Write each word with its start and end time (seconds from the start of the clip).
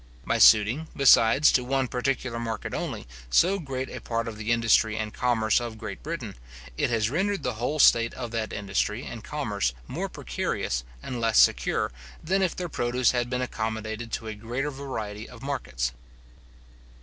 By 0.25 0.39
suiting, 0.39 0.87
besides, 0.97 1.51
to 1.51 1.63
one 1.63 1.87
particular 1.87 2.39
market 2.39 2.73
only, 2.73 3.05
so 3.29 3.59
great 3.59 3.87
a 3.87 4.01
part 4.01 4.27
of 4.27 4.35
the 4.35 4.51
industry 4.51 4.97
and 4.97 5.13
commerce 5.13 5.61
of 5.61 5.77
Great 5.77 6.01
Britain, 6.01 6.33
it 6.75 6.89
has 6.89 7.11
rendered 7.11 7.43
the 7.43 7.53
whole 7.61 7.77
state 7.77 8.11
of 8.15 8.31
that 8.31 8.51
industry 8.51 9.05
and 9.05 9.23
commerce 9.23 9.75
more 9.87 10.09
precarious 10.09 10.83
and 11.03 11.21
less 11.21 11.37
secure, 11.37 11.91
than 12.23 12.41
if 12.41 12.55
their 12.55 12.67
produce 12.67 13.11
had 13.11 13.29
been 13.29 13.43
accommodated 13.43 14.11
to 14.13 14.25
a 14.25 14.33
greater 14.33 14.71
variety 14.71 15.29
of 15.29 15.43
markets. 15.43 15.91